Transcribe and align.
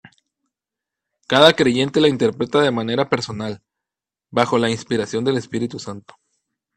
Cada 1.27 1.53
creyente 1.55 2.01
la 2.01 2.07
interpreta 2.07 2.59
de 2.59 2.71
manera 2.71 3.07
personal, 3.07 3.61
bajo 4.31 4.57
la 4.57 4.71
inspiración 4.71 5.23
del 5.23 5.37
Espíritu 5.37 5.77
Santo. 5.77 6.15